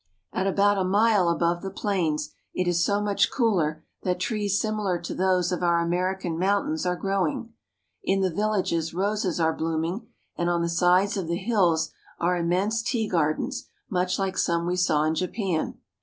[0.33, 4.97] At about a mile above the plains it is so much cooler that trees similar
[4.99, 7.53] to those of our American mountains are growing.
[8.03, 12.81] In the villages roses are blooming, and on the sides of the hills are immense
[12.81, 15.77] tea gardens, much like some we saw in Japan.